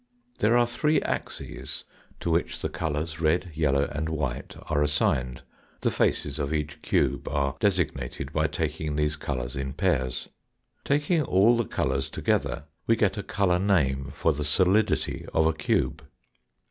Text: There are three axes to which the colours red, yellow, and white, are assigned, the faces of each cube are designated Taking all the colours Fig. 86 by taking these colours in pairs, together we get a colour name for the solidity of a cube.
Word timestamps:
There 0.39 0.57
are 0.57 0.65
three 0.65 0.99
axes 1.03 1.83
to 2.21 2.31
which 2.31 2.59
the 2.61 2.69
colours 2.69 3.21
red, 3.21 3.51
yellow, 3.53 3.87
and 3.91 4.09
white, 4.09 4.55
are 4.63 4.81
assigned, 4.81 5.43
the 5.81 5.91
faces 5.91 6.39
of 6.39 6.51
each 6.51 6.81
cube 6.81 7.27
are 7.27 7.55
designated 7.59 8.31
Taking 8.51 8.71
all 8.89 8.95
the 8.95 8.95
colours 8.95 8.95
Fig. 8.95 8.95
86 8.95 8.95
by 8.95 8.95
taking 8.95 8.95
these 8.95 9.15
colours 9.15 9.55
in 9.55 9.73
pairs, 9.73 10.27
together 12.15 12.63
we 12.87 12.95
get 12.95 13.15
a 13.15 13.21
colour 13.21 13.59
name 13.59 14.09
for 14.09 14.33
the 14.33 14.43
solidity 14.43 15.27
of 15.35 15.45
a 15.45 15.53
cube. 15.53 16.03